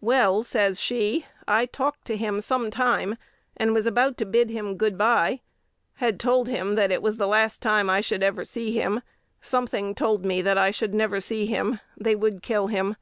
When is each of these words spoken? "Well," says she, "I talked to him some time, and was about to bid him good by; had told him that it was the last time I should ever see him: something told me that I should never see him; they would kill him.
"Well," 0.00 0.44
says 0.44 0.78
she, 0.80 1.26
"I 1.48 1.66
talked 1.66 2.04
to 2.04 2.16
him 2.16 2.40
some 2.40 2.70
time, 2.70 3.16
and 3.56 3.74
was 3.74 3.86
about 3.86 4.16
to 4.18 4.24
bid 4.24 4.48
him 4.50 4.76
good 4.76 4.96
by; 4.96 5.40
had 5.94 6.20
told 6.20 6.46
him 6.46 6.76
that 6.76 6.92
it 6.92 7.02
was 7.02 7.16
the 7.16 7.26
last 7.26 7.60
time 7.60 7.90
I 7.90 8.00
should 8.00 8.22
ever 8.22 8.44
see 8.44 8.70
him: 8.70 9.00
something 9.40 9.92
told 9.96 10.24
me 10.24 10.42
that 10.42 10.58
I 10.58 10.70
should 10.70 10.94
never 10.94 11.20
see 11.20 11.46
him; 11.46 11.80
they 11.96 12.14
would 12.14 12.40
kill 12.40 12.68
him. 12.68 12.94